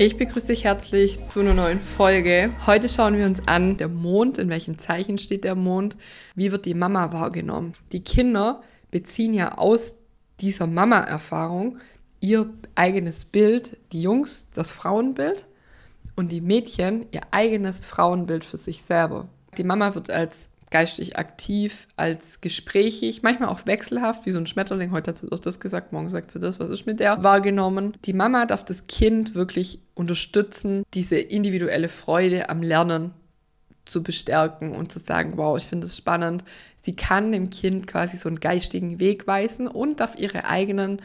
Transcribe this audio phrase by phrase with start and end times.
[0.00, 2.50] Ich begrüße dich herzlich zu einer neuen Folge.
[2.68, 5.96] Heute schauen wir uns an, der Mond, in welchem Zeichen steht der Mond,
[6.36, 7.74] wie wird die Mama wahrgenommen.
[7.90, 8.62] Die Kinder
[8.92, 9.96] beziehen ja aus
[10.38, 11.78] dieser Mama-Erfahrung
[12.20, 15.46] ihr eigenes Bild, die Jungs das Frauenbild
[16.14, 19.28] und die Mädchen ihr eigenes Frauenbild für sich selber.
[19.56, 24.90] Die Mama wird als geistig aktiv, als gesprächig, manchmal auch wechselhaft, wie so ein Schmetterling.
[24.92, 27.96] Heute hat sie doch das gesagt, morgen sagt sie das, was ist mit der wahrgenommen.
[28.04, 33.12] Die Mama darf das Kind wirklich unterstützen, diese individuelle Freude am Lernen
[33.84, 36.44] zu bestärken und zu sagen, wow, ich finde es spannend.
[36.80, 41.02] Sie kann dem Kind quasi so einen geistigen Weg weisen und darf ihre eigenen,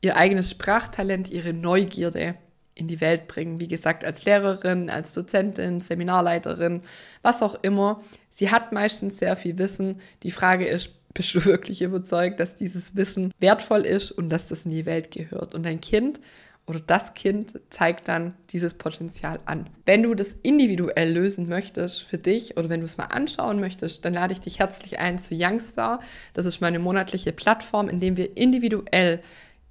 [0.00, 2.34] ihr eigenes Sprachtalent, ihre Neugierde
[2.74, 3.60] in die Welt bringen.
[3.60, 6.82] Wie gesagt, als Lehrerin, als Dozentin, Seminarleiterin,
[7.20, 8.02] was auch immer.
[8.30, 10.00] Sie hat meistens sehr viel Wissen.
[10.22, 14.64] Die Frage ist, bist du wirklich überzeugt, dass dieses Wissen wertvoll ist und dass das
[14.64, 15.54] in die Welt gehört?
[15.54, 16.18] Und dein Kind
[16.66, 19.68] oder das Kind zeigt dann dieses Potenzial an.
[19.84, 24.04] Wenn du das individuell lösen möchtest für dich oder wenn du es mal anschauen möchtest,
[24.04, 26.00] dann lade ich dich herzlich ein zu Youngstar.
[26.34, 29.20] Das ist meine monatliche Plattform, in dem wir individuell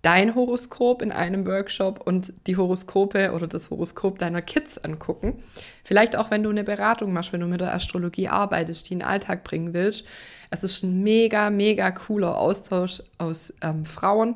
[0.01, 5.43] dein Horoskop in einem Workshop und die Horoskope oder das Horoskop deiner Kids angucken.
[5.83, 8.99] Vielleicht auch, wenn du eine Beratung machst, wenn du mit der Astrologie arbeitest, die in
[8.99, 10.05] den Alltag bringen willst.
[10.49, 14.35] Es ist ein mega, mega cooler Austausch aus ähm, Frauen,